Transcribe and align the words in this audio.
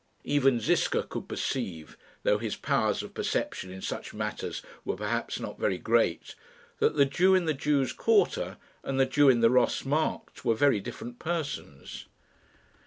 Even 0.23 0.59
Ziska 0.59 1.03
could 1.03 1.27
perceive, 1.29 1.95
though 2.23 2.39
his 2.39 2.55
powers 2.55 3.03
of 3.03 3.13
perception 3.13 3.69
in 3.69 3.83
such 3.83 4.15
matters 4.15 4.63
were 4.83 4.95
perhaps 4.95 5.39
not 5.39 5.59
very 5.59 5.77
great, 5.77 6.33
that 6.79 6.95
the 6.95 7.05
Jew 7.05 7.35
in 7.35 7.45
the 7.45 7.53
Jews' 7.53 7.93
quarter, 7.93 8.57
and 8.83 8.99
the 8.99 9.05
Jew 9.05 9.29
in 9.29 9.41
the 9.41 9.51
Ross 9.51 9.85
Markt, 9.85 10.43
were 10.43 10.55
very 10.55 10.79
different 10.79 11.19
persons. 11.19 12.07